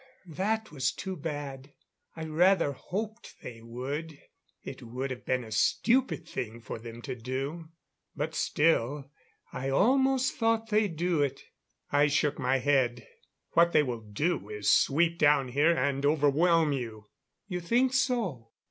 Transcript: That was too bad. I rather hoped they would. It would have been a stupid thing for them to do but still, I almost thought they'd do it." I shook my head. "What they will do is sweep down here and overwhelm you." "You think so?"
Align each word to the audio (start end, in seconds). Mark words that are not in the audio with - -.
That 0.33 0.71
was 0.71 0.91
too 0.91 1.15
bad. 1.15 1.73
I 2.15 2.25
rather 2.25 2.71
hoped 2.71 3.35
they 3.43 3.61
would. 3.61 4.17
It 4.63 4.81
would 4.81 5.11
have 5.11 5.25
been 5.27 5.43
a 5.43 5.51
stupid 5.51 6.27
thing 6.27 6.59
for 6.59 6.79
them 6.79 7.03
to 7.03 7.13
do 7.15 7.69
but 8.15 8.33
still, 8.33 9.11
I 9.53 9.69
almost 9.69 10.33
thought 10.35 10.71
they'd 10.71 10.95
do 10.95 11.21
it." 11.21 11.43
I 11.91 12.07
shook 12.07 12.39
my 12.39 12.57
head. 12.57 13.05
"What 13.51 13.73
they 13.73 13.83
will 13.83 14.01
do 14.01 14.49
is 14.49 14.71
sweep 14.71 15.19
down 15.19 15.49
here 15.49 15.71
and 15.77 16.03
overwhelm 16.03 16.71
you." 16.71 17.11
"You 17.47 17.59
think 17.59 17.93
so?" 17.93 18.49